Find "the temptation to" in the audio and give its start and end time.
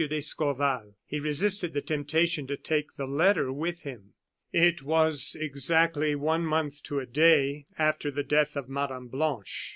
1.73-2.57